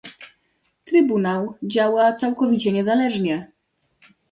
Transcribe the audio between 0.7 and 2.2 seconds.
Trybunał działa